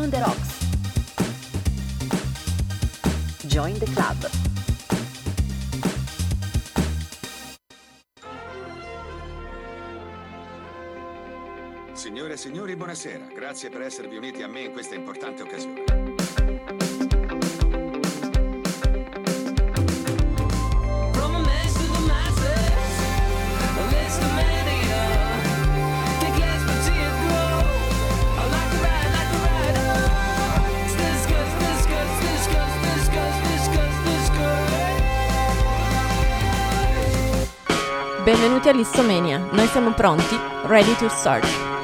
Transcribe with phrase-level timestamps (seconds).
[0.00, 0.58] on the rocks.
[3.46, 4.30] Join the club.
[11.92, 13.26] Signore e signori, buonasera.
[13.34, 16.09] Grazie per esservi uniti a me in questa importante occasione.
[38.30, 39.38] Benvenuti all'Issomania.
[39.50, 41.79] Noi siamo pronti, ready to start.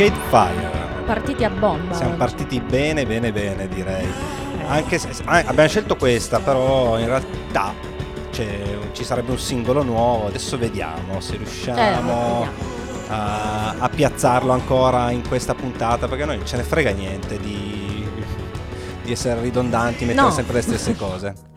[0.00, 0.70] Arcade Fire.
[1.04, 1.94] Partiti a bomba.
[1.94, 4.06] Siamo partiti bene, bene, bene, direi.
[4.66, 7.74] Anche se ah, abbiamo scelto questa, però in realtà
[8.30, 10.28] c'è- ci sarebbe un singolo nuovo.
[10.28, 16.46] Adesso vediamo se riusciamo Eh, a, a piazzarlo ancora in questa puntata, perché noi non
[16.46, 18.08] ce ne frega niente di,
[19.02, 20.30] di essere ridondanti, mettere No.
[20.32, 21.34] sempre le stesse cose.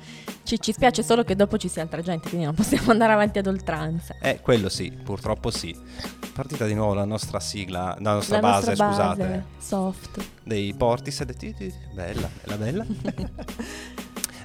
[0.43, 3.39] Ci, ci spiace solo che dopo ci sia altra gente, quindi non possiamo andare avanti
[3.39, 4.15] ad oltranza.
[4.21, 5.73] Eh, quello sì, purtroppo sì.
[6.33, 10.25] Partita di nuovo la nostra sigla, la nostra La base, nostra base, scusate, soft.
[10.43, 11.33] dei Portishead.
[11.35, 12.85] Ti- ti- Bella, bella, bella.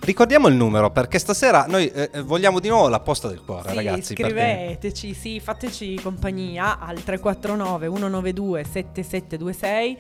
[0.00, 3.68] Ricordiamo il numero perché stasera noi eh, eh, vogliamo di nuovo la posta del cuore,
[3.70, 4.14] Sì, ragazzi.
[4.14, 9.98] perché- scriveteci, sì, fateci compagnia al 349 192 7726.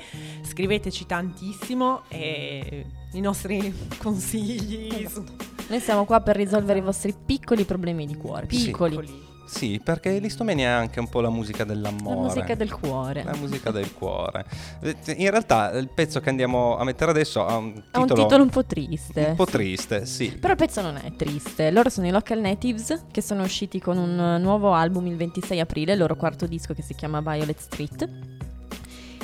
[0.48, 5.22] Scriveteci tantissimo e i nostri consigli su
[5.68, 8.46] Noi siamo qua per risolvere i vostri piccoli problemi di cuore.
[8.50, 8.64] Sì.
[8.66, 9.26] Piccoli.
[9.48, 12.16] Sì, perché l'Istomenia è anche un po' la musica dell'amore.
[12.16, 13.22] La musica del cuore.
[13.24, 14.44] La musica del cuore.
[14.82, 18.22] Eh, In realtà il pezzo che andiamo a mettere adesso ha un Ha un titolo,
[18.24, 19.24] titolo un po' triste.
[19.30, 20.36] un po' triste, sì.
[20.38, 21.70] Però il pezzo non è triste.
[21.70, 25.92] Loro sono i Local Natives che sono usciti con un nuovo album il 26 aprile,
[25.92, 28.08] il loro quarto disco che si chiama Violet Street.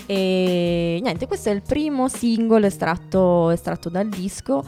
[0.06, 4.64] E niente, questo è il primo singolo estratto, estratto dal disco.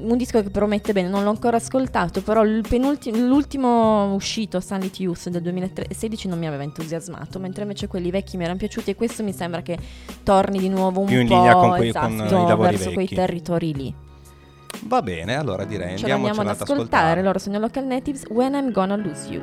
[0.00, 5.42] Un disco che promette bene, non l'ho ancora ascoltato, però l'ultimo uscito, Sanity Youth del
[5.42, 9.32] 2016, non mi aveva entusiasmato, mentre invece quelli vecchi mi erano piaciuti e questo mi
[9.32, 9.76] sembra che
[10.22, 13.14] torni di nuovo un Più in po' linea con quei- esatto, con verso quei vecchi.
[13.16, 13.94] territori lì.
[14.84, 16.82] Va bene, allora direi Ce l'andiamo andiamocela ad ascoltare.
[16.82, 17.22] ascoltare.
[17.22, 18.24] Loro sono Local Natives.
[18.28, 19.42] When I'm Gonna Lose You.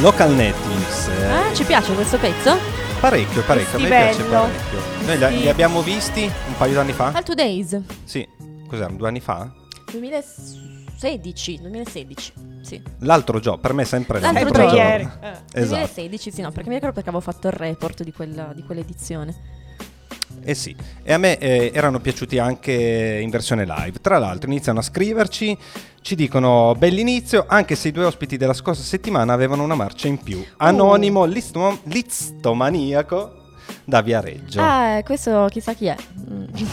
[0.00, 1.08] Local Natives.
[1.08, 2.56] eh, Ah, ci piace questo pezzo?
[3.00, 3.78] Parecchio, parecchio.
[3.78, 4.80] A me piace parecchio.
[5.06, 5.38] Noi li- Sì.
[5.42, 7.10] li abbiamo visti un paio d'anni fa?
[7.14, 7.80] All Two Days.
[8.04, 8.26] Sì.
[8.68, 8.96] Cos'erano?
[8.96, 9.50] Due anni fa?
[9.90, 11.58] 2016.
[11.60, 12.32] 2016.
[12.62, 12.80] Sì.
[13.00, 14.76] L'altro gioco, per me è sempre L'altro Sempre gioco.
[14.76, 15.02] ieri.
[15.22, 15.28] Eh.
[15.28, 15.58] Esatto.
[15.74, 19.34] 2016, sì, no, perché mi ricordo perché avevo fatto il report di, quella- di quell'edizione.
[20.42, 23.98] Eh sì, e a me eh, erano piaciuti anche in versione live.
[24.00, 25.56] Tra l'altro iniziano a scriverci,
[26.00, 30.18] ci dicono bell'inizio, anche se i due ospiti della scorsa settimana avevano una marcia in
[30.18, 30.42] più.
[30.58, 33.34] Anonimo, listo- listomaniaco
[33.84, 34.60] da Viareggio.
[34.62, 35.96] Ah, questo chissà chi è.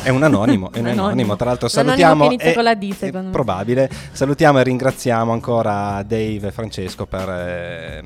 [0.04, 1.04] È un anonimo, è un Anonimo.
[1.06, 1.36] anonimo.
[1.36, 2.22] Tra l'altro salutiamo.
[2.28, 3.32] che inizia è- con la D, secondo me.
[3.34, 3.90] probabile.
[4.12, 7.30] Salutiamo e ringraziamo ancora Dave e Francesco per.
[7.30, 8.04] eh,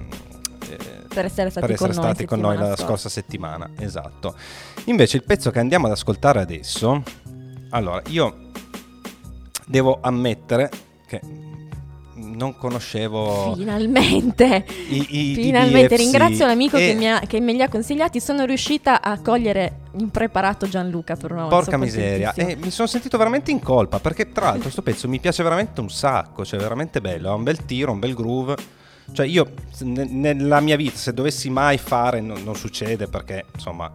[0.70, 0.78] eh,
[1.14, 4.36] Per essere stati per essere con noi stati con noi la settimana scorsa settimana, esatto.
[4.86, 7.04] Invece il pezzo che andiamo ad ascoltare adesso,
[7.72, 8.48] allora io
[9.66, 10.70] devo ammettere
[11.08, 11.22] che
[12.16, 17.54] non conoscevo Finalmente, i, i finalmente DBFC ringrazio l'amico e- che, mi ha- che me
[17.54, 18.20] li ha consigliati.
[18.20, 21.56] Sono riuscita a cogliere impreparato Gianluca per una volta.
[21.56, 25.20] Porca miseria, e mi sono sentito veramente in colpa perché tra l'altro questo pezzo mi
[25.20, 28.56] piace veramente un sacco, cioè veramente bello, ha un bel tiro, un bel groove.
[29.12, 29.52] Cioè io
[29.82, 33.92] nella mia vita se dovessi mai fare, non, non succede perché insomma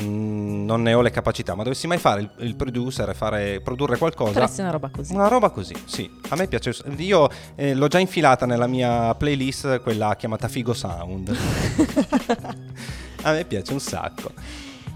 [0.00, 3.60] mm, non ne ho le capacità, ma dovessi mai fare il, il producer e fare,
[3.60, 5.14] produrre qualcosa, Faresti una roba così.
[5.14, 6.74] una roba così, sì, a me piace.
[6.96, 11.36] Io eh, l'ho già infilata nella mia playlist, quella chiamata Figo Sound.
[13.22, 14.30] a me piace un sacco.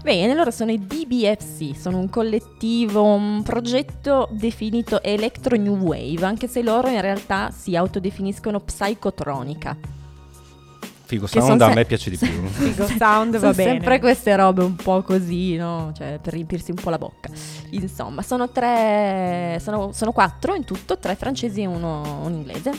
[0.09, 6.47] Bene, loro sono i DBFC, sono un collettivo, un progetto definito Electro New Wave, anche
[6.47, 9.77] se loro in realtà si autodefiniscono psicotronica.
[11.03, 12.27] Figo Che Sound son a se- me piace di più.
[12.49, 13.69] Figo sound va bene.
[13.69, 15.91] sempre queste robe un po' così, no?
[15.95, 17.29] Cioè, per riempirsi un po' la bocca.
[17.69, 22.71] Insomma, sono tre, sono, sono quattro in tutto, tre francesi e uno un inglese.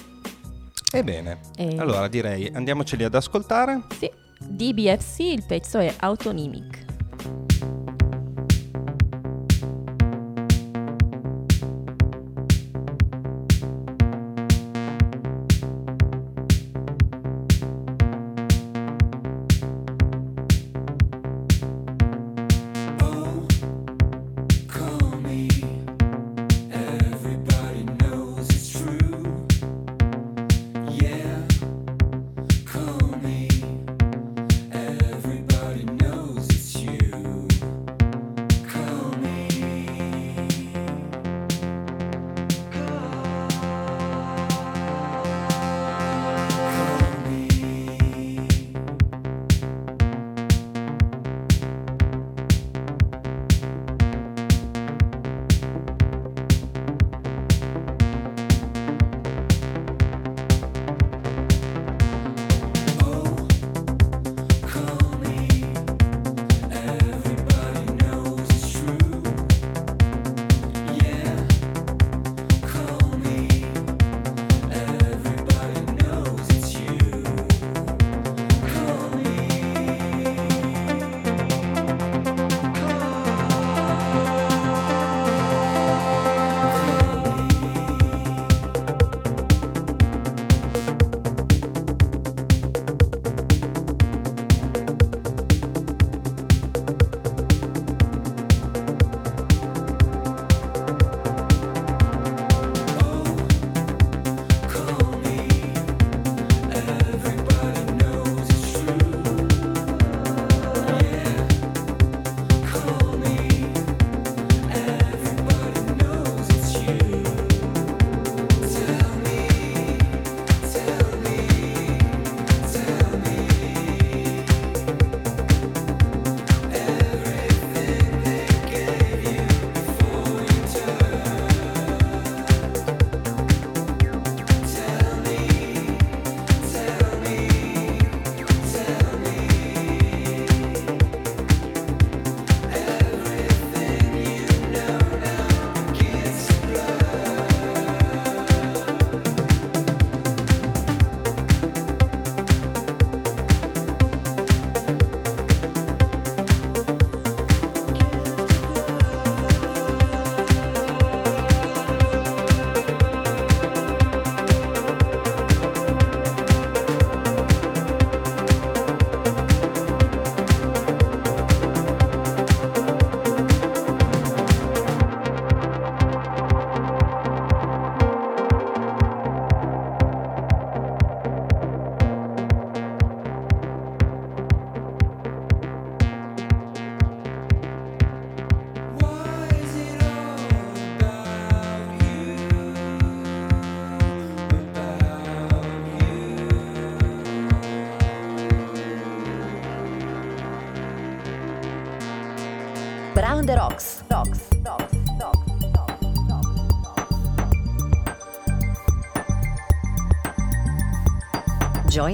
[0.91, 3.83] Ebbene, E- allora direi andiamoceli ad ascoltare.
[4.01, 6.89] Sì, DBFC, il pezzo è Autonomic.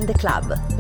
[0.06, 0.75] The club.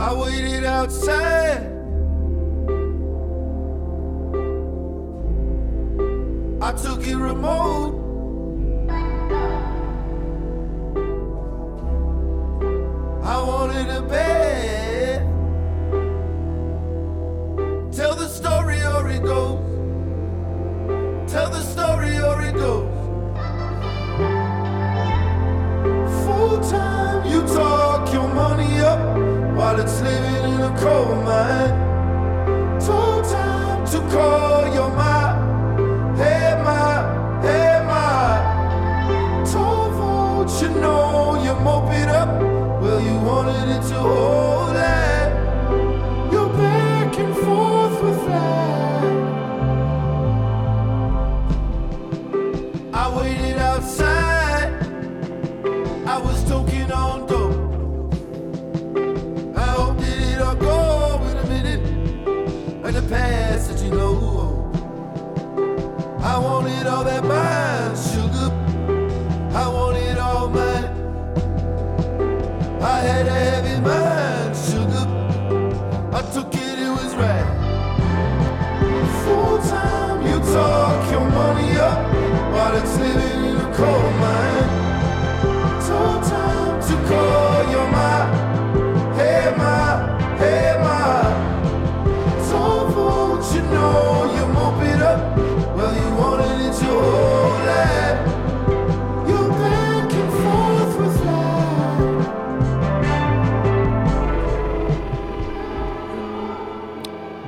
[0.00, 1.64] I waited outside.
[6.62, 7.94] I took it remote.
[13.24, 14.47] I wanted a bed.
[30.80, 31.74] Coal mine.
[32.80, 35.16] Full time to call your ma,
[36.16, 38.04] hey ma, hey ma.
[39.50, 42.28] Toll vote, you know you mope it up.
[42.80, 44.37] Well, you wanted it to hold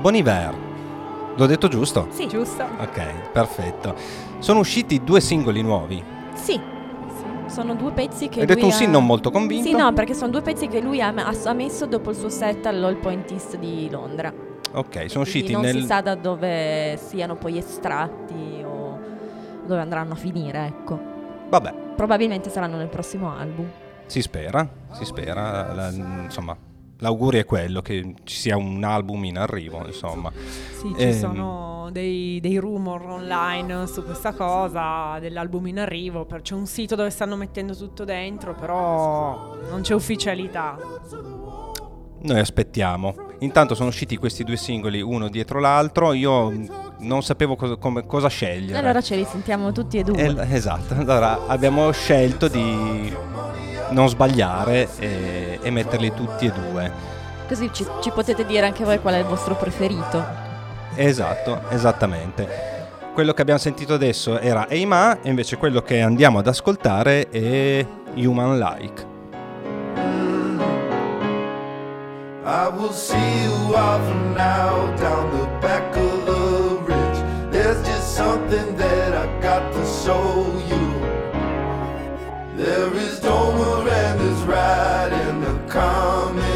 [0.00, 0.54] Bon Iver.
[1.36, 2.06] L'ho detto giusto?
[2.10, 2.62] Sì, Giusto?
[2.78, 3.94] Ok, perfetto.
[4.38, 6.02] Sono usciti due singoli nuovi.
[6.34, 6.60] Sì.
[7.46, 9.66] Sono due pezzi che Hai lui detto un sì ha- non molto convinto.
[9.68, 12.64] Sì, no, perché sono due pezzi che lui ha, ha messo dopo il suo set
[12.66, 14.32] all'All Point East di Londra.
[14.72, 15.74] Ok, sono usciti non nel...
[15.80, 18.98] si sa da dove siano poi estratti o
[19.66, 20.98] dove andranno a finire, ecco.
[21.48, 23.68] Vabbè, Probabilmente saranno nel prossimo album.
[24.06, 25.72] si spera, si spera.
[25.74, 26.56] la- insomma,
[27.00, 30.30] l'augurio è quello, che ci sia un album in arrivo, insomma.
[30.34, 31.12] Sì, ci Ehm.
[31.18, 36.24] sono dei, dei rumor online su questa cosa dell'album in arrivo.
[36.24, 40.78] per- C'è un sito dove stanno mettendo tutto dentro, però non c'è ufficialità.
[42.22, 43.14] Noi aspettiamo.
[43.40, 46.12] Intanto sono usciti questi due singoli uno dietro l'altro.
[46.12, 46.52] Io
[46.98, 48.78] non sapevo cosa, come- cosa scegliere.
[48.78, 50.18] Allora ce li sentiamo tutti e due.
[50.20, 53.16] Eh, esatto, allora abbiamo scelto di
[53.90, 56.92] non sbagliare e, e metterli tutti e due.
[57.48, 60.22] Così ci, ci potete dire anche voi qual è il vostro preferito.
[60.94, 62.68] Esatto, esattamente.
[63.14, 67.84] Quello che abbiamo sentito adesso era Eima e invece quello che andiamo ad ascoltare è
[68.14, 69.09] Human Like.
[72.50, 77.52] I will see you off now down the back of the ridge.
[77.52, 80.86] There's just something that I got to show you.
[82.56, 86.49] There is Domer and his ride in the common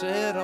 [0.00, 0.39] said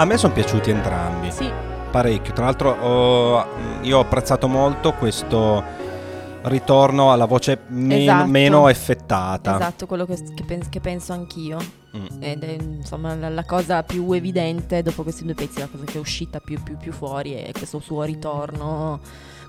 [0.00, 1.30] A me sono piaciuti entrambi.
[1.30, 1.50] Sì,
[1.90, 2.32] Parecchio.
[2.32, 3.46] Tra l'altro ho-
[3.82, 5.62] io ho apprezzato molto questo
[6.44, 8.26] ritorno alla voce men- Esatto.
[8.30, 9.56] meno effettata.
[9.56, 11.58] esatto, quello che, che pens- che penso anch'io.
[11.94, 12.22] Mm.
[12.22, 15.98] Ed è insomma la, la cosa più evidente dopo questi due pezzi, la cosa che
[15.98, 19.00] è uscita più, più, più fuori è questo suo ritorno,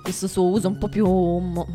[0.02, 1.66] questo suo uso un po' più mo-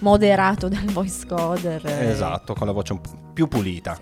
[0.00, 1.84] moderato del voice coder.
[1.86, 3.98] Esatto, con la voce un po' più pulita.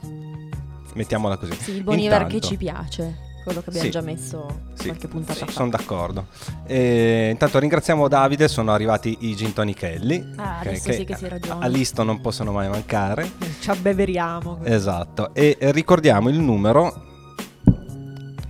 [0.94, 1.54] Mettiamola così.
[1.54, 3.92] Sì, il Boniver che Intanto- ci piace, quello che abbiamo Sì.
[3.92, 5.52] già messo Sì, qualche puntata fa.
[5.52, 6.26] Sono d'accordo.
[6.66, 10.33] E intanto ringraziamo Davide, sono arrivati i gin tonichelli.
[10.37, 11.64] Ah, adesso sì che si ragiona.
[11.64, 13.30] A Listo non possono mai mancare.
[13.61, 14.59] Ci abbeveriamo.
[14.64, 15.33] Esatto.
[15.35, 17.12] E ricordiamo il numero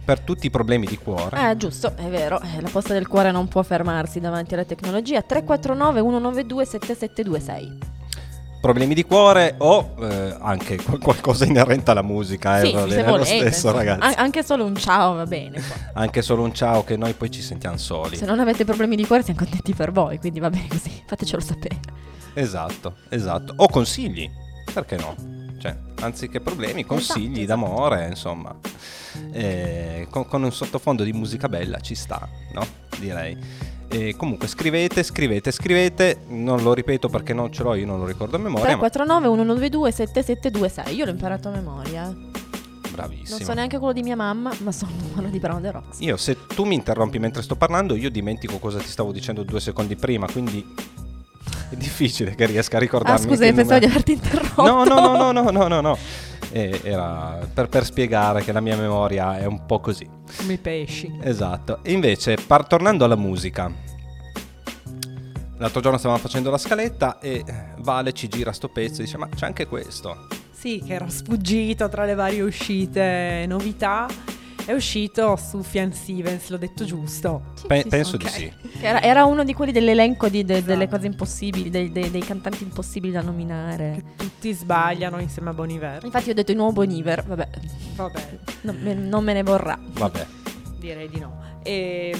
[0.04, 1.50] per tutti i problemi di cuore.
[1.50, 5.22] Eh, giusto, è vero, eh, la posta del cuore non può fermarsi davanti alla tecnologia.
[5.22, 7.78] 349 192 7726.
[8.64, 12.62] Problemi di cuore o eh, anche qual- qualcosa inerente alla musica.
[12.62, 14.00] Eh, sì, va bene lo stesso, ragazzi.
[14.00, 15.60] An- anche solo un ciao va bene.
[15.92, 18.16] Anche solo un ciao che noi poi ci sentiamo soli.
[18.16, 21.42] Se non avete problemi di cuore siamo contenti per voi, quindi va bene così, fatecelo
[21.42, 21.78] sapere.
[22.32, 23.52] Esatto, esatto.
[23.56, 24.30] O consigli,
[24.72, 25.14] perché no?
[25.58, 28.56] Cioè, anziché problemi, consigli Esatto, d'amore, insomma.
[29.30, 32.66] Eh, con, con un sottofondo di musica bella ci sta, no?
[32.98, 33.36] Direi.
[33.94, 36.22] E comunque scrivete, scrivete, scrivete.
[36.28, 38.76] Non lo ripeto perché non ce l'ho, io non lo ricordo a memoria.
[38.76, 40.94] Ma 349 192 7726.
[40.96, 42.02] Io l'ho imparato a memoria.
[42.06, 42.30] Non
[42.90, 43.38] bravissimo.
[43.38, 46.00] so neanche quello di mia mamma, ma so il numero di Brown the Rocks.
[46.00, 49.60] Io, se tu mi interrompi mentre sto parlando, io dimentico cosa ti stavo dicendo due
[49.60, 50.64] secondi prima, quindi
[51.70, 53.26] è difficile che riesca a Ah, ricordarmi.
[53.26, 54.62] scusa, che io pensavo di numero- averti interrotto.
[54.62, 55.98] No, no, no, no, no, no, no, no.
[56.52, 60.08] Eh, era per, per spiegare che la mia memoria è un po' così.
[60.36, 61.12] Come i pesci.
[61.20, 61.78] Esatto.
[61.82, 63.72] E invece, par- tornando alla musica,
[65.58, 67.44] l'altro giorno stavamo facendo la scaletta e
[67.78, 70.26] Vale ci gira sto pezzo e dice: Ma c'è anche questo.
[70.50, 74.06] Sì, che era sfuggito tra le varie uscite e novità.
[74.66, 77.52] È uscito su Fian Stevens, l'ho detto giusto.
[77.66, 78.22] Pe- sì, penso ok.
[78.22, 78.52] di sì.
[78.80, 80.96] Che Era, era uno di quelli dell'elenco di- de- delle Esatto.
[80.96, 84.02] cose impossibili, dei, dei- dei cantanti impossibili da nominare.
[84.16, 86.02] Tutti sbagliano insieme a Bon Iver.
[86.06, 87.48] Infatti ho detto il nuovo Boniver, vabbè,
[87.96, 89.78] Vabbè, non me, non me ne vorrà.
[89.78, 90.26] Vabbè.
[90.84, 91.40] Direi di no.
[91.62, 92.14] E,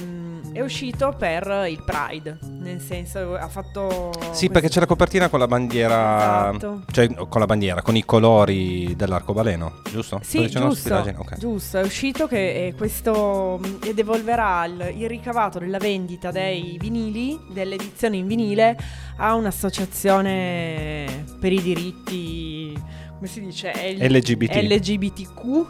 [0.53, 4.13] è uscito per il Pride, nel senso ha fatto...
[4.31, 6.51] Sì, perché c'è la copertina con la bandiera.
[6.51, 6.83] Esatto.
[6.91, 10.21] Cioè, con la bandiera, con i colori dell'arcobaleno, giusto?
[10.23, 11.17] Sto Sì, giusto, stupidaggine?
[11.19, 11.39] Ok.
[11.39, 16.77] giusto, è uscito che eh, questo mh, e devolverà il, il ricavato della vendita dei
[16.79, 18.79] vinili, dell'edizione in vinile,
[19.17, 22.81] a un'associazione per i diritti,
[23.25, 23.73] come si dice?
[23.97, 24.55] L- LGBT.
[24.55, 25.67] LGBTQ.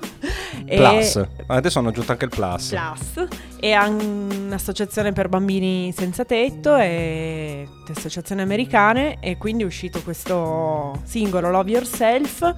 [0.67, 1.25] e- Plus.
[1.47, 2.69] Adesso hanno aggiunto anche il plus.
[2.71, 3.27] Plus
[3.61, 11.51] e un'associazione per bambini senza tetto e associazioni americane e quindi è uscito questo singolo
[11.51, 12.55] Love Yourself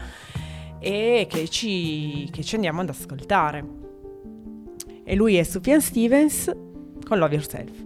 [0.80, 3.64] e che ci, che ci andiamo ad ascoltare
[5.04, 6.50] e lui è Sufjan Stevens
[7.06, 7.85] con Love yourself.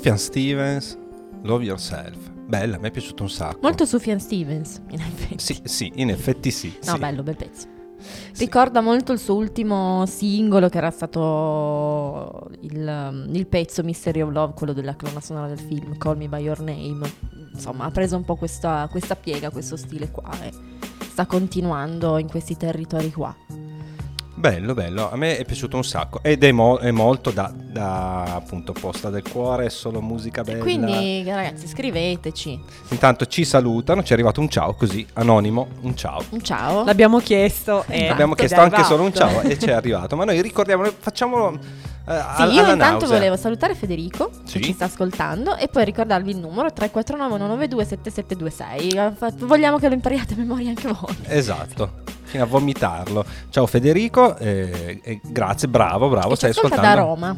[0.00, 0.98] Sufjan Stevens,
[1.42, 2.16] Love Yourself.
[2.46, 3.58] Bella, mi è piaciuto un sacco.
[3.60, 5.38] Molto Sufjan Stevens, in effetti.
[5.38, 6.74] Sì, sì, in effetti sì.
[6.86, 6.98] No, sì.
[6.98, 7.66] bello, bel pezzo.
[8.32, 8.44] Sì.
[8.44, 14.54] Ricorda molto il suo ultimo singolo che era stato il, il pezzo Mystery of Love,
[14.54, 17.00] quello della colonna sonora del film Call Me By Your Name.
[17.52, 20.50] Insomma, ha preso un po' questa, questa piega, questo stile qua e
[21.10, 23.36] sta continuando in questi territori qua.
[24.40, 28.22] Bello, bello, a me è piaciuto un sacco ed è, mo- è molto da, da,
[28.36, 30.62] appunto posta del cuore, è solo musica bella.
[30.62, 32.58] Quindi ragazzi scriveteci.
[32.88, 36.24] Intanto ci salutano, ci è arrivato un ciao così, anonimo, un ciao.
[36.30, 36.84] Un ciao.
[36.84, 40.16] L'abbiamo chiesto e Abbiamo ed è chiesto anche solo un ciao e ci è arrivato,
[40.16, 41.58] ma noi ricordiamo, facciamolo
[42.08, 43.08] eh, Sì, io intanto nausea.
[43.08, 44.58] volevo salutare Federico Sì.
[44.58, 48.88] che ci sta ascoltando e poi ricordarvi il numero 349 192 7726.
[48.88, 51.14] Eh, fa- Vogliamo che lo impariate a memoria anche voi.
[51.26, 51.92] Esatto,
[52.30, 53.24] fino a vomitarlo.
[53.50, 57.00] Ciao Federico, eh, e grazie, bravo, bravo, E stai ascolta ascoltando.
[57.00, 57.36] da Roma.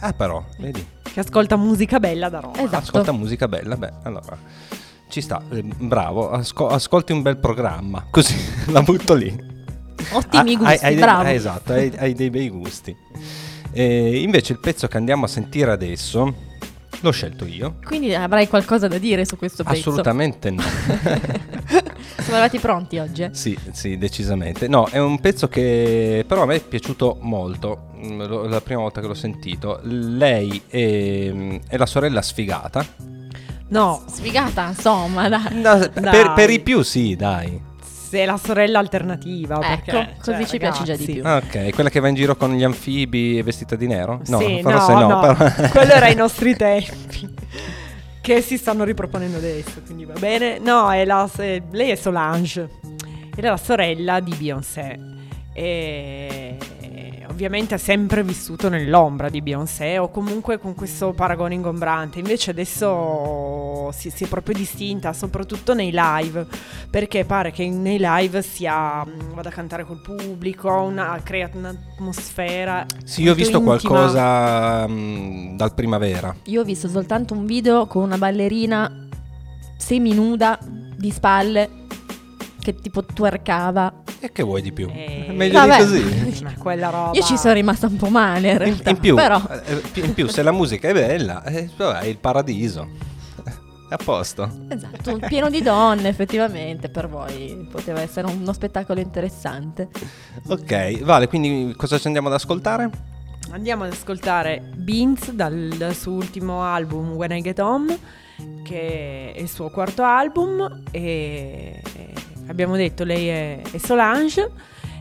[0.00, 2.58] Ah però, vedi, Che ascolta musica bella da Roma.
[2.58, 2.76] Esatto.
[2.76, 4.36] ascolta musica bella, beh, allora
[5.08, 8.34] ci sta, eh, bravo, asco- ascolti un bel programma, così
[8.72, 9.52] la butto lì.
[10.12, 11.28] Ottimi Ah, gusti, hai- hai dei- bravo.
[11.28, 12.94] eh, esatto, hai, hai dei bei gusti.
[13.70, 16.52] E invece il pezzo che andiamo a sentire adesso
[17.04, 17.76] l'ho scelto io.
[17.84, 19.90] Quindi avrai qualcosa da dire su questo pezzo.
[19.90, 20.62] Assolutamente no.
[22.24, 23.22] Siamo arrivati pronti oggi.
[23.22, 23.30] eh?
[23.32, 24.66] sì, sì, decisamente.
[24.68, 27.90] No, è un pezzo che però a me è piaciuto molto.
[27.96, 29.80] mm, La prima volta che l'ho sentito.
[29.82, 32.84] Lei è, è la sorella sfigata.
[33.68, 35.60] No, Sfigata, insomma, dai.
[35.60, 36.32] No, per, Dai.
[36.34, 37.60] per i più, sì, dai.
[38.14, 39.56] Se la sorella alternativa.
[39.56, 41.22] Ecco, perché, così cioè, ci piace già di più.
[41.24, 44.20] Ah, ok, quella che va in giro con gli anfibi e vestita di nero?
[44.26, 45.08] No, sì, forse no, no.
[45.08, 47.34] no, però- quello era ai nostri tempi.
[48.20, 50.58] Che si stanno riproponendo adesso, quindi va bene.
[50.58, 52.70] No, è la- se- lei è Solange,
[53.36, 54.98] era la sorella di Beyoncé.
[55.52, 56.56] E
[57.34, 62.20] ovviamente ha sempre vissuto nell'ombra di Beyoncé o comunque con questo paragone ingombrante.
[62.20, 66.46] Invece adesso si, si è proprio distinta, soprattutto nei live,
[66.88, 72.86] perché pare che nei live sia mh, vada a cantare col pubblico, una, crea un'atmosfera.
[73.04, 73.78] Sì, io ho visto intima.
[73.78, 76.34] qualcosa mm, dal primavera.
[76.44, 79.08] Io ho visto soltanto un video con una ballerina
[79.76, 80.56] seminuda
[80.96, 81.68] di spalle
[82.60, 84.03] che tipo twerkava.
[84.24, 84.88] E che vuoi di più?
[84.90, 85.84] Eh, Meglio vabbè.
[85.84, 86.42] di così.
[86.44, 87.10] Ma quella roba.
[87.12, 88.88] Io ci sono rimasta un po' male in realtà.
[88.88, 92.88] in più, Però eh, in più, se la musica è bella, eh, è il paradiso.
[93.86, 94.50] È a posto.
[94.68, 99.90] Esatto, pieno di donne effettivamente per voi poteva essere uno spettacolo interessante.
[100.48, 102.90] Ok, Vale, quindi cosa ci andiamo ad ascoltare?
[103.50, 107.98] Andiamo ad ascoltare Beans dal suo ultimo album When I Get Home,
[108.62, 110.82] che è il suo quarto album.
[110.90, 111.82] E
[112.46, 114.50] abbiamo detto lei è, è Solange.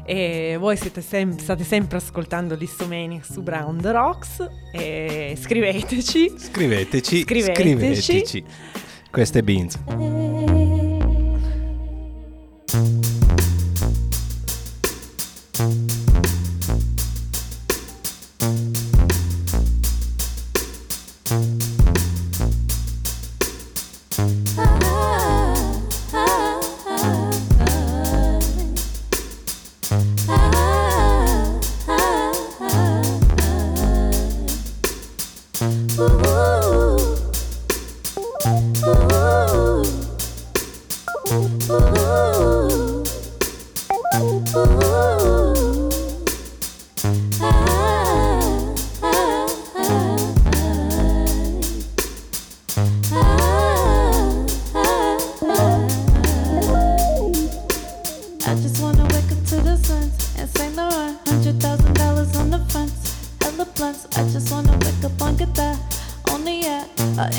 [0.06, 4.46] E voi siete sem- state sempre ascoltando l'Issomaniac su Brown the Rocks.
[4.74, 6.34] E scriveteci.
[6.36, 7.56] Scriveteci, Scriveteci.
[7.56, 8.44] scriveteci.
[9.10, 9.80] Queste Beans.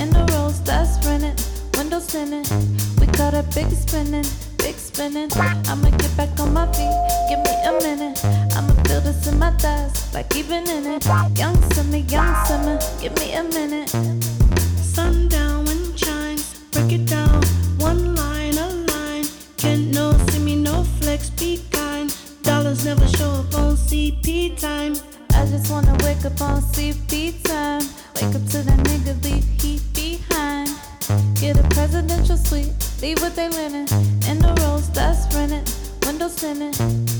[0.00, 1.36] in the rolls that's running,
[1.76, 2.48] windows tinted.
[2.98, 4.26] We got a big spinning,
[4.58, 5.30] big spinning.
[5.34, 6.94] I'ma get back on my feet,
[7.28, 8.24] give me a minute.
[8.56, 11.04] I'ma feel this in my thighs, like even in it.
[11.36, 13.90] Young summer, young summer, give me a minute.
[14.78, 17.42] Sundown wind chimes, break it down.
[17.78, 19.26] One line, a line.
[19.56, 22.14] Can't no, see me, no flex, be kind.
[22.42, 24.94] Dollars never show up on CP time.
[25.34, 27.03] I just wanna wake up on CP
[33.14, 33.86] leave with they linen.
[34.28, 35.70] In the rolls, that's rented.
[36.06, 37.13] Windows tinted.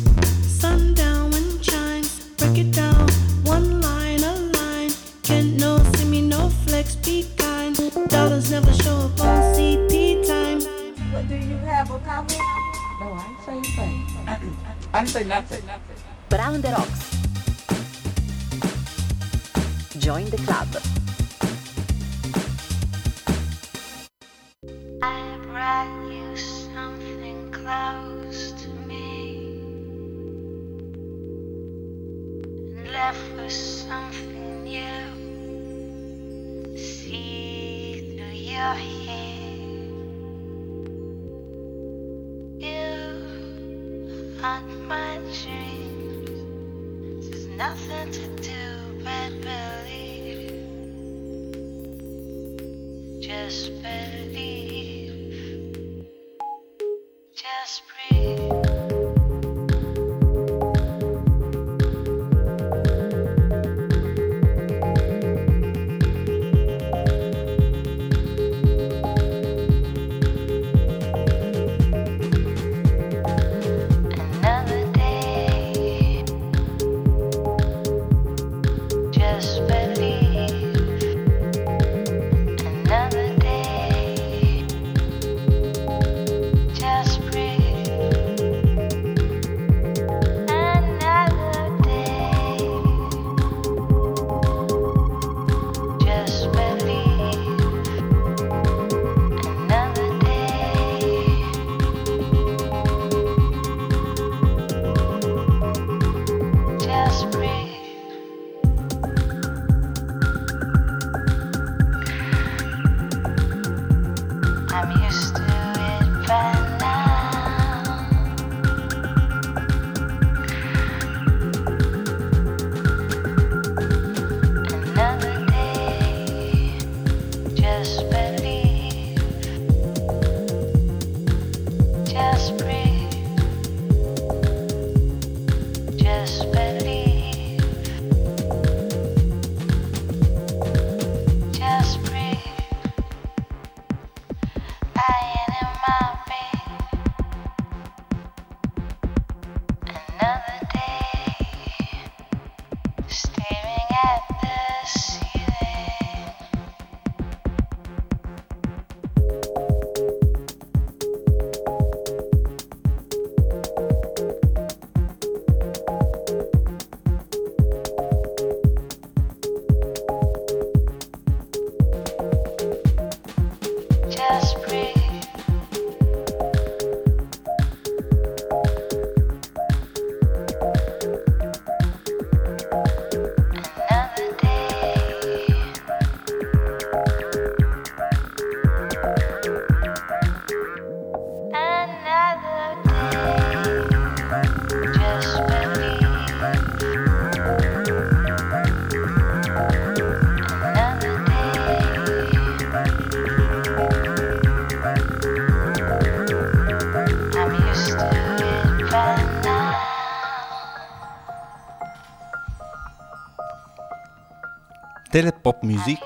[215.45, 216.01] Telepop music?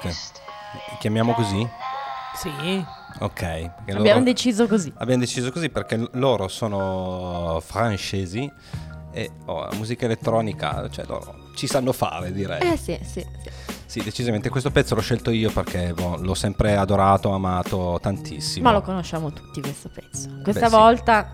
[0.99, 1.66] Chiamiamo così?
[2.34, 2.84] Sì.
[3.20, 3.43] Ok.
[3.78, 4.93] Abbiamo loro- deciso così.
[4.97, 8.51] Abbiamo deciso così perché loro sono francesi
[9.12, 12.61] e oh, musica elettronica, cioè loro ci sanno fare direi.
[12.72, 13.51] Eh sì, sì, sì.
[13.86, 18.64] Sì, decisamente questo pezzo l'ho scelto io perché boh, l'ho sempre adorato, amato tantissimo.
[18.64, 20.28] Ma lo conosciamo tutti questo pezzo.
[20.43, 20.74] Questa sì.
[20.74, 21.30] volta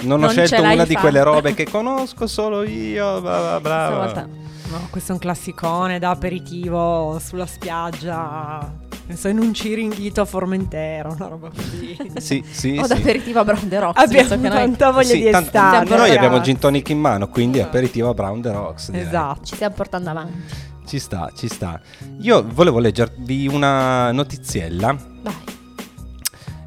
[0.00, 1.30] non ho non ce scelto una di quelle fatta.
[1.30, 3.86] robe che conosco solo io, bla bla bla.
[3.88, 8.72] questa volta No, questo è un classicone da aperitivo sulla spiaggia.
[9.06, 11.96] Penso in un ciringhito a Formentera, una roba così.
[12.18, 12.88] Sì, sì, o sì.
[12.88, 15.76] da aperitivo a Brown the Rocks, Abbiamo che noi tanta voglia Sì, di tant- estate.
[15.90, 16.16] noi ragazzi.
[16.16, 18.90] abbiamo gin tonic in mano, quindi aperitivo a Brown the Rocks.
[18.90, 19.06] direi.
[19.06, 19.44] Esatto.
[19.44, 20.42] ci stiamo portando avanti.
[20.86, 21.80] Ci sta, ci sta.
[22.20, 25.34] Io volevo leggervi una notiziella Vai.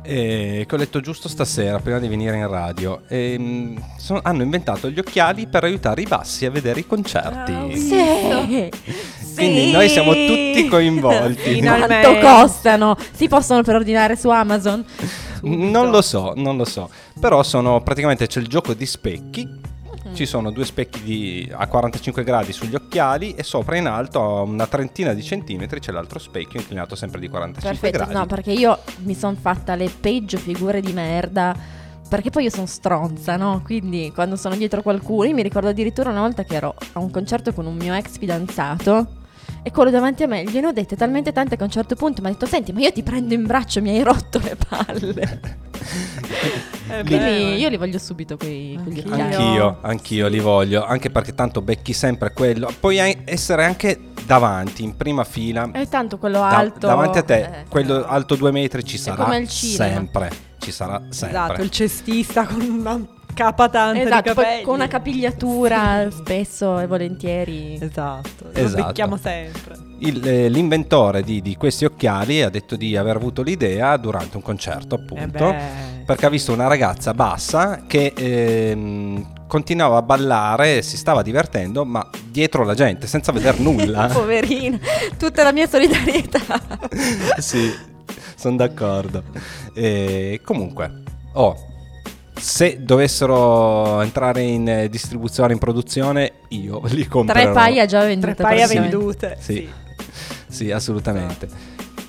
[0.07, 3.01] Eh, che ho letto giusto stasera prima di venire in radio.
[3.09, 7.51] Ehm, sono- hanno inventato gli occhiali per aiutare i bassi a vedere i concerti.
[7.51, 8.69] Ah, Sì.
[9.35, 11.53] Quindi noi siamo tutti coinvolti.
[11.53, 12.19] Finalmente.
[12.19, 12.97] Quanto costano?
[13.11, 14.83] Si possono preordinare su Amazon?
[15.43, 16.89] Non lo so, non lo so.
[17.19, 19.47] Però sono praticamente c'è il gioco di specchi
[20.13, 24.41] Ci sono due specchi di- a 45 gradi sugli occhiali e sopra in alto a
[24.41, 28.13] una trentina di centimetri c'è l'altro specchio inclinato sempre di 45 Perfetto, gradi.
[28.19, 31.55] no, perché io mi sono fatta le peggio figure di merda.
[32.09, 33.61] Perché poi io sono stronza, no?
[33.65, 37.11] Quindi quando sono dietro qualcuno, io mi ricordo addirittura una volta che ero a un
[37.11, 39.16] concerto con un mio ex fidanzato.
[39.67, 42.21] E quello davanti a me gliene ho dette talmente tante che a un certo punto
[42.21, 45.41] mi ha detto: Senti, ma io ti prendo in braccio, mi hai rotto le palle.
[46.89, 49.11] Eh, Quindi beh, io li voglio subito quei, quegli Anch'io.
[49.13, 49.33] occhiali.
[49.35, 52.71] Anch'io, anch'io li voglio, anche perché tanto becchi sempre quello.
[52.79, 55.69] Puoi essere anche davanti, in prima fila.
[55.73, 56.87] E tanto quello Da- alto.
[56.87, 57.65] davanti a te, eh.
[57.69, 59.93] quello alto due metri ci sarà come il cinema.
[59.93, 60.29] sempre.
[60.59, 61.37] Ci sarà sempre.
[61.37, 63.05] Esatto, il cestista con una
[63.37, 64.63] capa tanta Esatto, di poi capelli.
[64.63, 67.77] con una capigliatura spesso e volentieri.
[67.79, 68.85] Esatto, lo Esatto.
[68.87, 69.75] becchiamo sempre.
[69.99, 74.43] Il- eh, l'inventore di, di questi occhiali ha detto di aver avuto l'idea durante un
[74.43, 80.81] concerto, Eh appunto, beh, perché ha visto una ragazza bassa che ehm, continuava a ballare,
[80.81, 84.07] si stava divertendo, ma dietro la gente, senza vedere nulla.
[84.11, 84.79] Poverina,
[85.17, 86.41] tutta la mia solidarietà.
[87.37, 87.71] sì,
[88.35, 89.23] sono d'accordo.
[89.73, 91.55] E comunque, oh,
[92.37, 97.41] se dovessero entrare in eh, distribuzione, in produzione, io li comprerò.
[97.41, 98.33] Tre paia già vendute.
[98.35, 99.37] tre paia vendute.
[99.39, 99.53] Sì.
[99.53, 99.69] Sì.
[100.49, 101.47] Sì, assolutamente.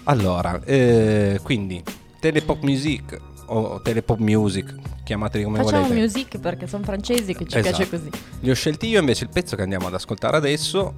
[0.04, 1.82] Allora, eh, quindi
[2.20, 4.74] telepop music o telepop music,
[5.04, 6.00] chiamateli come Facciamo volete.
[6.00, 7.76] music perché sono francesi che ci Esatto.
[7.76, 8.10] piace così.
[8.40, 10.94] Li ho scelti io, invece il pezzo che andiamo ad ascoltare adesso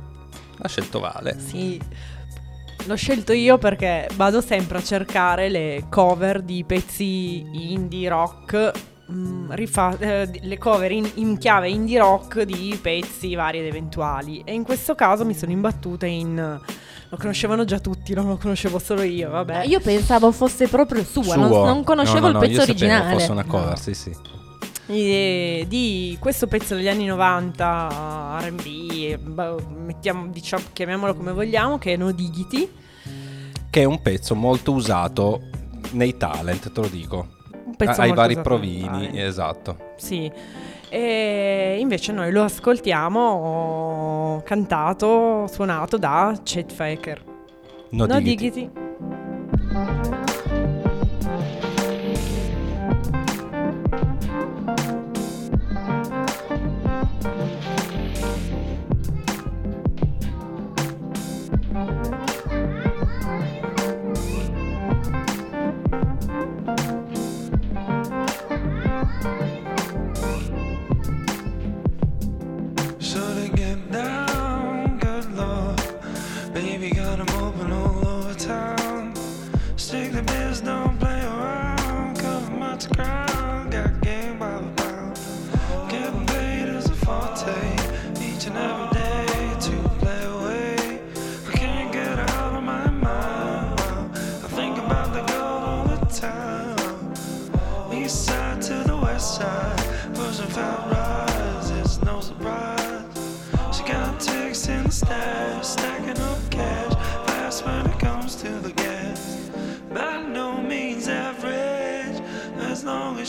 [0.57, 1.37] l'ha scelto Vale.
[1.45, 1.81] Sì.
[2.85, 8.73] L'ho scelto io perché vado sempre a cercare le cover di pezzi indie rock.
[9.11, 14.43] Mm, rifa- eh, le cover in, in chiave indie rock di pezzi vari ed eventuali.
[14.45, 16.61] E in questo caso mi sono imbattuta in.
[17.13, 19.65] Lo conoscevano già tutti, non lo conoscevo solo io, vabbè.
[19.65, 21.35] Io pensavo fosse proprio sua, Suo.
[21.37, 23.13] non, non conoscevo No, no, no, il pezzo io originale.
[23.15, 24.15] fosse una cover, sì, sì.
[24.87, 31.93] E di questo pezzo degli anni 90 R&B boh, mettiamo, diciamo, chiamiamolo come vogliamo che
[31.93, 32.69] è No Diggity
[33.71, 35.43] Che è un pezzo molto usato
[35.93, 37.39] nei talent, te lo dico.
[37.87, 39.77] Pezzo ai vari provini, esatto.
[39.97, 40.31] sì
[40.93, 47.23] e invece noi lo ascoltiamo cantato suonato da Chet Faker
[47.91, 48.51] No, No Diggity.
[48.51, 48.90] Diggity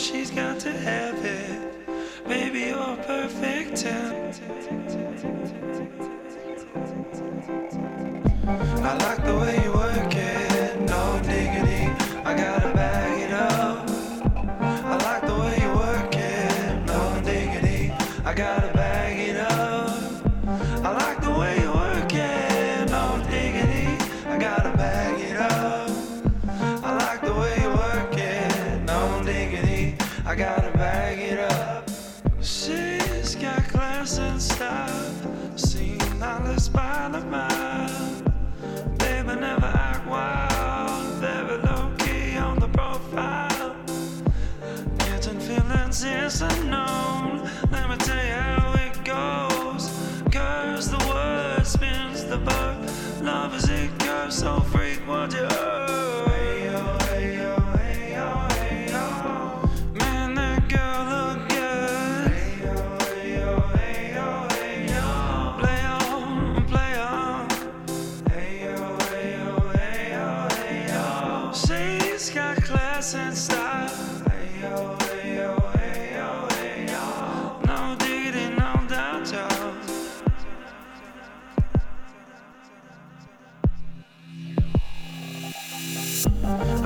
[0.02, 2.26] she's got to have it.
[2.26, 4.34] Baby, you're perfect 10.
[8.82, 9.71] I like the way you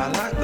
[0.06, 0.35] I like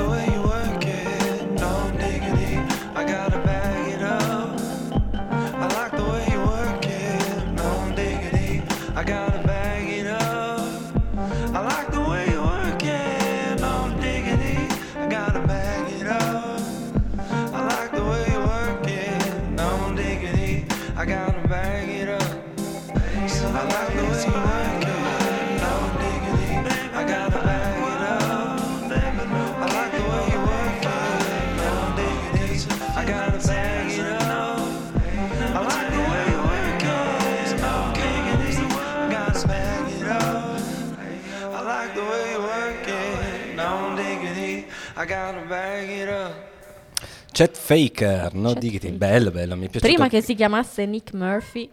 [47.33, 48.99] Chet Faker, no Chet digiti, Faker.
[48.99, 49.93] bello, bello, mi è piaciuto.
[49.93, 51.69] Prima che si chiamasse Nick Murphy.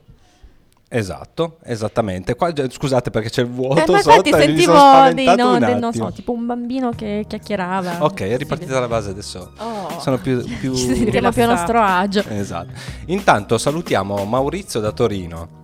[0.92, 2.34] Esatto, esattamente.
[2.36, 5.94] Qua, scusate perché c'è il vuoto Eh, ma sotto infatti mi sentivo dei no, non
[5.94, 8.04] so, tipo un bambino che chiacchierava.
[8.04, 9.52] Ok, è Sì, ripartita dalla base adesso.
[9.58, 10.00] Oh.
[10.00, 10.44] Sono più...
[10.60, 10.74] più...
[10.74, 12.24] Ci sentiamo più a nostro agio.
[12.28, 12.72] Esatto.
[13.06, 15.59] Intanto salutiamo Maurizio da Torino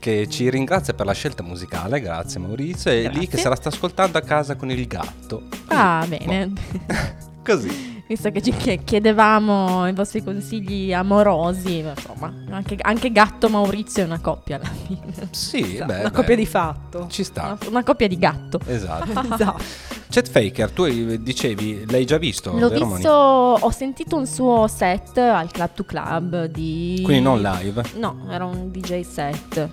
[0.00, 3.68] che ci ringrazia per la scelta musicale, grazie Maurizio, e lì che se la sta
[3.68, 5.44] ascoltando a casa con il gatto.
[5.68, 6.52] Ah, bene.
[7.44, 7.98] Così.
[8.10, 14.06] Visto che ci chie- chiedevamo i vostri consigli amorosi, insomma, anche, anche Gatto Maurizio è
[14.06, 15.28] una coppia alla fine.
[15.30, 17.06] Sì, beh, Una beh, coppia di fatto.
[17.08, 17.44] Ci sta.
[17.44, 18.58] Una, una coppia di gatto.
[18.66, 19.12] Esatto.
[19.32, 19.62] esatto.
[20.08, 20.86] Chet Faker, tu
[21.18, 22.50] dicevi, l'hai già visto?
[22.50, 23.64] L'ho vero, visto, Monica?
[23.64, 27.02] ho sentito un suo set al Club to Club di...
[27.04, 27.80] Quindi non live.
[27.94, 29.70] No, era un DJ set.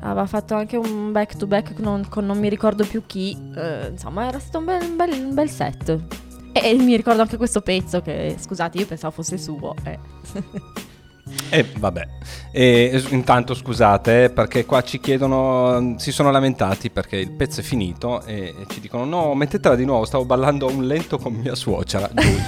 [0.00, 3.36] Aveva fatto anche un back to back con, con non mi ricordo più chi.
[3.56, 5.98] eh, insomma, era stato un bel, un bel- un bel set.
[6.52, 9.74] E, e mi ricordo anche questo pezzo che, scusate, io pensavo fosse suo.
[9.84, 9.98] eh.
[11.48, 12.06] E vabbè,
[12.52, 17.60] e, s- intanto scusate eh, perché qua ci chiedono, si sono lamentati perché il pezzo
[17.60, 21.32] è finito e, e ci dicono no mettetela di nuovo, stavo ballando un lento con
[21.32, 22.08] mia suocera.
[22.08, 22.42] Ti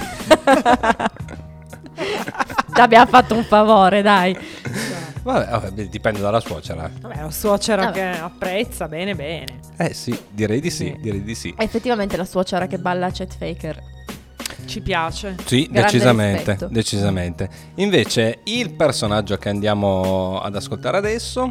[2.79, 4.37] abbiamo fatto un favore, dai.
[5.33, 6.89] vabbè, vabbè, dipende dalla suocera.
[7.01, 7.93] Vabbè, la suocera Vabbè.
[8.13, 9.59] che apprezza bene bene.
[9.77, 10.97] Eh sì, direi di sì, Sì.
[11.01, 11.53] direi di sì.
[11.57, 13.95] Effettivamente la suocera che balla Chet Faker.
[14.65, 15.35] Ci piace.
[15.45, 16.67] Sì, Grande decisamente, rispetto.
[16.69, 17.49] decisamente.
[17.75, 21.49] Invece il personaggio che andiamo ad ascoltare adesso,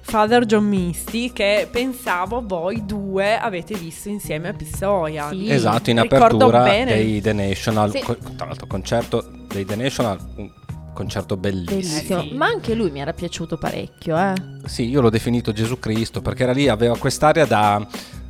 [0.00, 5.28] Father John Misty che pensavo voi due avete visto insieme a Pistoia.
[5.28, 5.48] Sì.
[5.50, 6.94] esatto, in Ricordo apertura bene.
[6.94, 8.00] dei The National, Sì.
[8.00, 10.50] co- tra l'altro concerto dei The National, un
[10.92, 11.76] concerto bellissimo.
[11.76, 12.36] Bellissimo.
[12.36, 14.34] Ma anche lui mi era piaciuto parecchio, eh.
[14.66, 17.84] Sì, io l'ho definito Gesù Cristo perché era lì, aveva quest'aria da,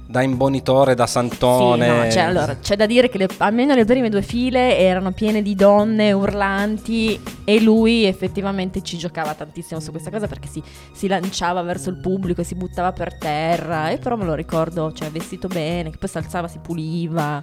[0.06, 1.84] da imbonitore, da santone.
[1.86, 5.12] Sì, no, cioè, allora, c'è da dire che le- almeno le prime due file erano
[5.12, 10.62] piene di donne urlanti e lui effettivamente ci giocava tantissimo su questa cosa perché si,
[10.92, 14.92] si lanciava verso il pubblico e si buttava per terra e però me lo ricordo,
[14.92, 17.42] cioè vestito bene, che poi si alzava, si puliva.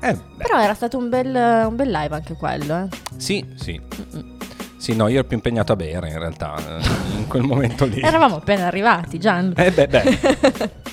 [0.00, 1.34] Eh, Però era stato un bel,
[1.66, 2.88] un bel live anche quello, eh.
[3.16, 3.80] sì, sì.
[3.80, 4.36] Mm-mm.
[4.76, 8.00] Sì, no, io ero più impegnato a bere in realtà, eh, in quel momento lì.
[8.00, 9.52] Eravamo appena arrivati, Gian.
[9.56, 10.70] Eh beh, beh.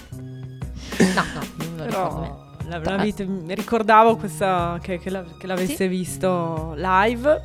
[0.97, 2.33] No, no, non lo ricordo bene.
[2.67, 5.87] Però la- l'avete- ricordavo questa, che, che la- che l'avesse Sì.
[5.87, 7.41] visto live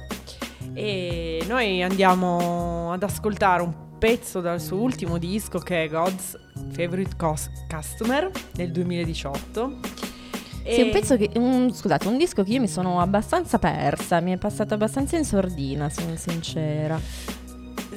[0.73, 6.39] e noi andiamo ad ascoltare un pezzo dal suo ultimo disco che è God's
[6.73, 9.79] Favorite Cos- Customer del 2018.
[10.63, 11.31] Sì, E- un pezzo che.
[11.37, 14.21] un- scusate, un disco che io mi sono abbastanza persa.
[14.21, 17.01] Mi è passato abbastanza in sordina, sono sincera.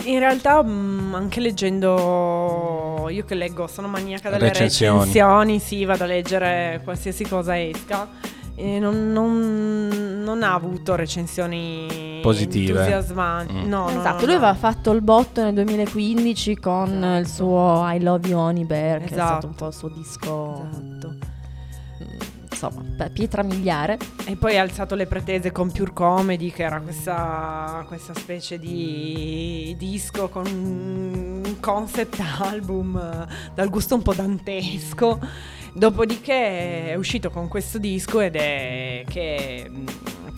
[0.06, 4.98] In realtà, mh, anche leggendo, io che leggo, sono maniaca delle Recensioni.
[5.00, 8.08] recensioni, sì, vado a leggere qualsiasi cosa esca.
[8.56, 12.78] E non, non- non ha avuto recensioni Positive.
[12.80, 13.54] entusiasmanti.
[13.54, 13.68] Mm.
[13.68, 14.38] No, esatto, no, lui no.
[14.38, 17.18] aveva fatto il botto nel 2015 con Esatto.
[17.20, 19.28] il suo I Love You Honey Bear, che è Esatto.
[19.32, 20.68] stato un po' il suo disco.
[20.72, 21.16] Esatto.
[22.72, 23.98] Mm, beh, pietra miliare.
[24.26, 29.76] E poi ha alzato le pretese con Pure Comedy, che era questa, questa specie di
[29.78, 35.20] disco con un concept album eh, dal gusto un po' dantesco.
[35.74, 39.86] Dopodiché è uscito con questo disco ed è che mh,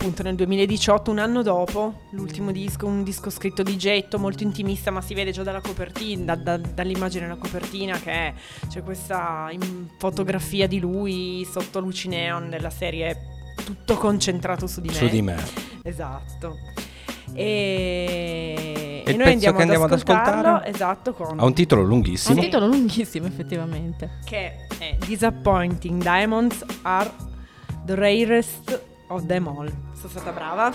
[0.06, 4.92] appunto nel 2018, un anno dopo, l'ultimo disco, un disco scritto di getto, molto intimista,
[4.92, 8.32] ma si vede già dalla copertina, da- da- dall'immagine della copertina che
[8.68, 13.16] c'è questa in- fotografia di lui sotto luci neon della serie
[13.64, 14.94] tutto concentrato su di me.
[14.94, 15.36] Su di me.
[15.82, 16.56] Esatto.
[17.34, 20.70] E, E e noi andiamo che ad andiamo ad ascoltarlo, ascoltare?
[20.70, 22.40] esatto, con Ha un titolo Ha un lunghissimo.
[22.40, 24.18] titolo lunghissimo, effettivamente.
[24.24, 27.10] che è Disappointing Diamonds are
[27.84, 29.72] the rarest of them all.
[30.00, 30.72] Sou Santa Brava.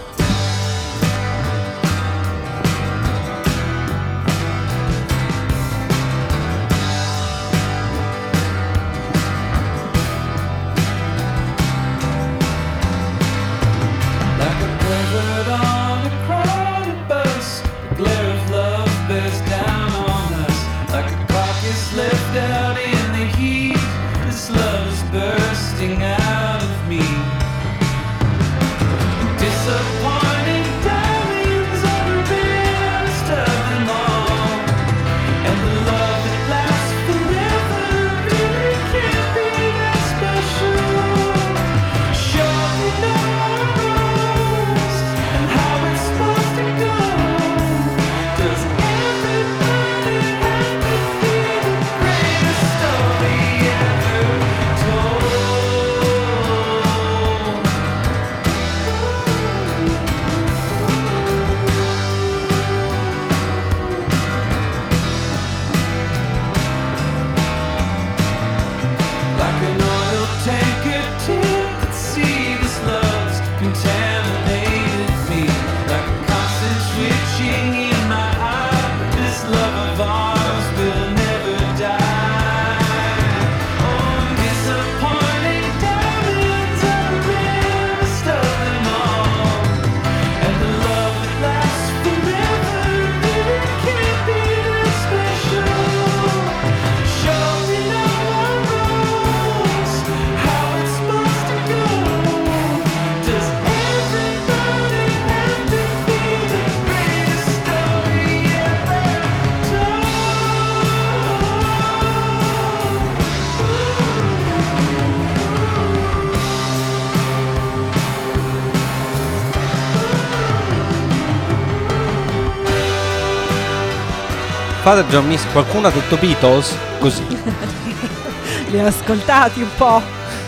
[124.82, 126.76] Father John Miss, qualcuno ha detto Beatles?
[127.00, 127.24] Così.
[128.72, 130.02] Li ho ascoltati un po'.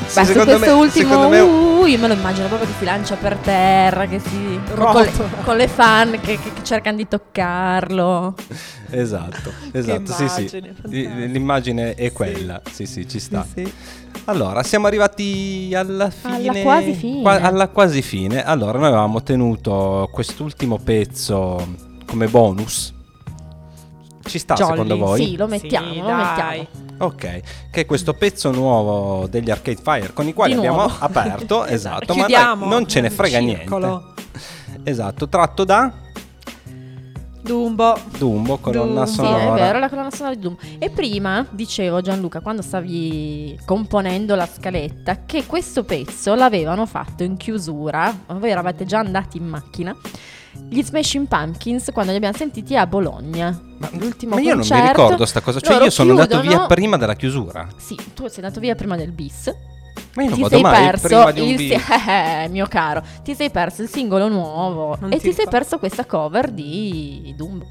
[0.07, 2.75] Sì, Beh, secondo questo me- ultimo, secondo me- uh, io me lo immagino proprio che
[2.77, 5.11] si lancia per terra, che si con le,
[5.43, 8.33] con le fan che, che- che cercano di toccarlo.
[8.89, 10.41] Esatto, esatto, sì, sì.
[10.41, 11.25] immagine, L- fantastica.
[11.25, 13.45] L'immagine è quella, sì, sì, ci sta.
[13.53, 13.73] Sì, sì.
[14.25, 16.49] Allora, siamo arrivati alla fine.
[16.49, 17.21] Alla quasi fine.
[17.21, 18.43] qua- alla quasi fine.
[18.43, 21.65] Allora, noi avevamo tenuto quest'ultimo pezzo
[22.05, 22.93] come bonus.
[24.25, 25.25] Ci sta Jolly, secondo voi?
[25.25, 26.67] Sì, lo mettiamo, Sì, lo mettiamo.
[26.97, 27.17] Ok,
[27.71, 32.27] che è questo pezzo nuovo degli Arcade Fire con i quali abbiamo aperto, esatto, ma
[32.27, 33.87] noi non ce ne frega circolo.
[33.87, 34.11] niente.
[34.85, 35.93] Esatto, tratto da
[37.43, 37.97] Dumbo.
[38.17, 39.05] Dumbo, colonna Dumbo.
[39.05, 39.53] Sì, sonora.
[39.53, 40.55] è vero, la colonna sonora di Doom.
[40.79, 47.35] E prima dicevo Gianluca, quando stavi componendo la scaletta, che questo pezzo l'avevano fatto in
[47.35, 48.17] chiusura.
[48.27, 49.93] Voi eravate già andati in macchina.
[50.69, 53.59] Gli Smashing Pumpkins quando li abbiamo sentiti a Bologna.
[53.77, 56.57] Ma, L'ultimo ma io non mi concerto, ricordo sta cosa, cioè io sono andato chiudono-
[56.57, 57.67] via prima della chiusura.
[57.77, 59.53] Sì, tu sei andato via prima del bis.
[60.15, 61.71] Ma io non ti sei mai perso prima di un il bis.
[62.07, 65.79] eh, mio caro, ti sei perso il singolo nuovo Non e ti ti, sei perso
[65.79, 67.65] questa cover di Dumbo.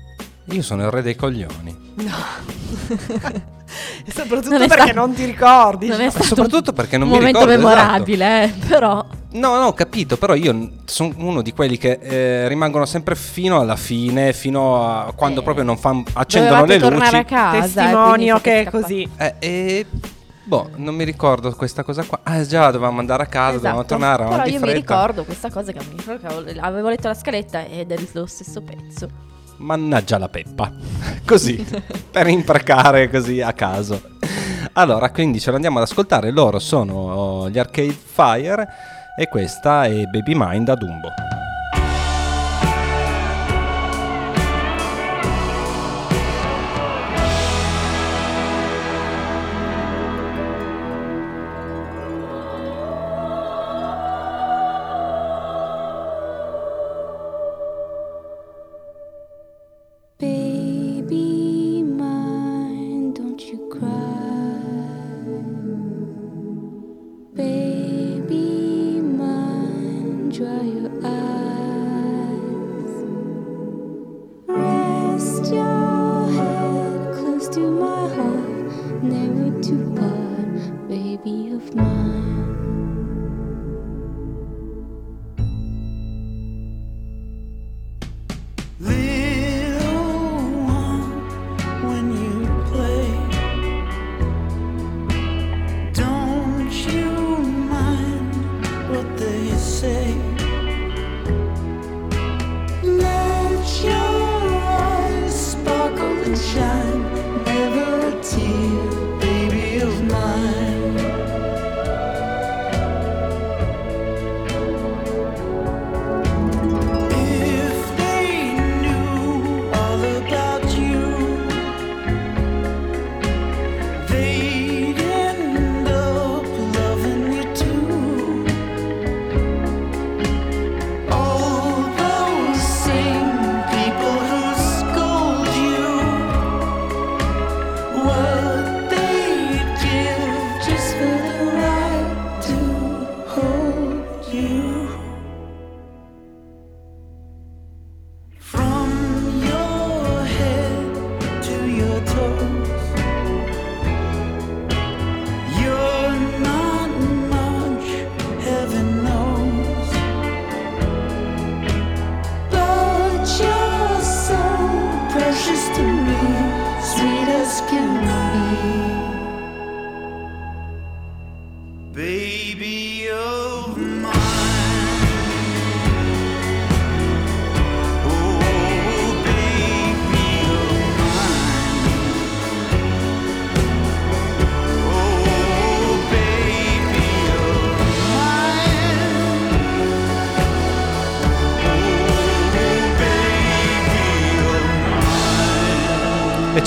[0.47, 1.77] Io sono il re dei coglioni.
[4.05, 5.87] E soprattutto Non perché stato- non ti ricordi.
[5.87, 7.75] Non è Ma stato soprattutto perché non un mi momento ricordo esatto.
[7.83, 12.49] memorabile, eh, però No, no, ho capito, però io sono uno di quelli che eh,
[12.49, 16.91] rimangono sempre fino alla fine, fino a quando Eh, proprio non fan, accendono dovevate le
[16.91, 17.33] tornare a luci.
[17.35, 17.83] casa.
[17.83, 19.09] Testimonio che è così.
[19.17, 19.87] Eh, e
[20.45, 22.21] boh, non mi ricordo questa cosa qua.
[22.25, 23.95] Ah, già, dovevamo andare a casa, dovevamo Esatto.
[23.99, 24.67] tornare Però io fretta.
[24.67, 25.79] mi ricordo questa cosa che
[26.61, 29.09] avevo letto la scaletta ed è lo stesso pezzo.
[29.63, 30.71] Mannaggia la peppa.
[31.25, 31.65] così,
[32.11, 34.01] per imprecare così a caso.
[34.75, 36.31] Allora, quindi ce lo andiamo ad ascoltare.
[36.31, 38.69] Loro sono oh, gli Arcade Fire
[39.19, 41.09] e questa è Baby Mind a Dumbo.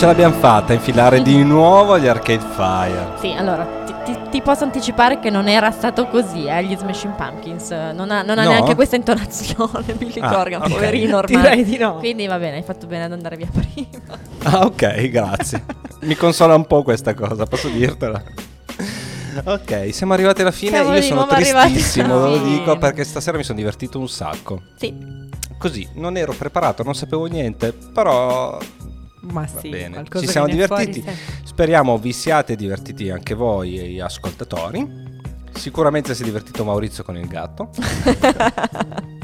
[0.06, 3.14] Ce l'abbiamo fatta a infilare di nuovo gli Arcade Fire.
[3.20, 7.16] Sì, allora ti, ti- ti posso anticipare che non era stato così, eh, gli Smashing
[7.16, 7.72] Pumpkins.
[7.72, 8.50] Non ha, non ha No?
[8.50, 10.70] neanche questa intonazione, Billy Ah, Corgan, ok.
[10.70, 11.42] poverino ormai.
[11.42, 11.96] Direi di no.
[11.96, 14.16] Quindi va bene, hai fatto bene ad andare via prima.
[14.44, 15.64] Ah, ok, grazie.
[16.02, 18.22] Mi consola un po' questa cosa, posso dirtela.
[19.44, 20.70] Ok, siamo arrivati alla fine.
[20.78, 24.62] Siamo Io sono tristissimo, ve lo dico, perché stasera mi sono divertito un sacco.
[24.78, 24.94] Sì,
[25.58, 28.56] Così, non ero preparato, non sapevo niente, però
[29.32, 31.02] Ma sì, Ci siamo fuori divertiti.
[31.02, 31.16] sempre.
[31.44, 35.04] Speriamo vi siate divertiti anche voi, e gli ascoltatori.
[35.54, 37.70] Sicuramente si è divertito Maurizio con il gatto.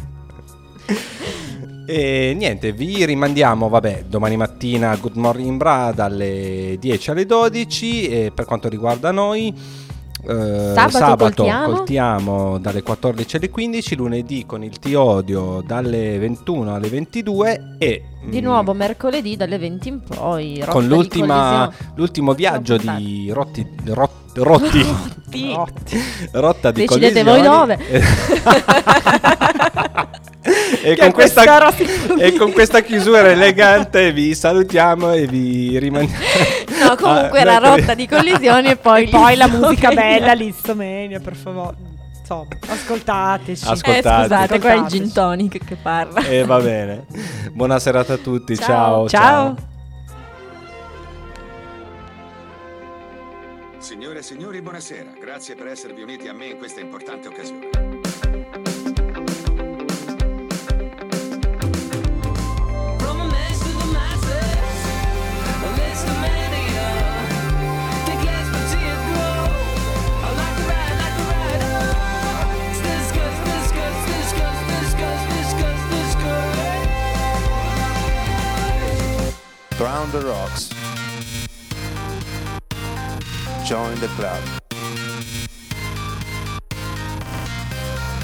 [1.85, 8.31] E niente, vi rimandiamo, vabbè, domani mattina Good Morning Bra dalle 10 alle 12 e
[8.33, 9.53] per quanto riguarda noi
[10.27, 11.73] eh, Sabato col Ti Amo.
[11.73, 16.89] col Ti Amo dalle 14 alle 15, lunedì con il Ti Odio dalle 21 alle
[16.89, 20.63] 22 e di mm, nuovo mercoledì dalle 20 in poi.
[20.67, 20.85] con
[21.95, 24.85] l'ultimo viaggio di Rotti, Rot- Rotti,
[25.31, 25.55] Sì.
[26.33, 27.79] rotta di Decidete voi dove.
[30.83, 31.73] e, con questa,
[32.17, 36.23] e con questa chiusura elegante vi salutiamo e vi rimandiamo.
[36.87, 41.19] No, comunque Ah, mercoledì- rotta di collisioni e poi, E poi la musica bella, l'istomenia,
[41.19, 41.75] per favore.
[42.19, 43.65] Insomma, ascoltateci.
[43.67, 44.21] Ascol- Eh, Ascoltate.
[44.23, 46.21] scusate, qua è il gin tonic che parla.
[46.25, 47.05] E va bene.
[47.51, 48.55] Buona serata a tutti.
[48.57, 49.07] Ciao.
[49.07, 49.55] ciao.
[49.55, 49.55] Ciao.
[53.77, 55.11] Signore e signori, buonasera.
[55.19, 58.00] Grazie per esservi uniti a me in questa importante occasione.
[79.81, 80.69] Drown the rocks.
[83.67, 84.60] Join the club.